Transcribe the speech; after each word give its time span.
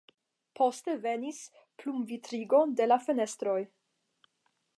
Poste 0.59 0.95
venis 1.03 1.41
plumbvitrigon 1.83 2.75
de 2.81 2.89
la 2.91 3.01
fenestroj. 3.05 3.59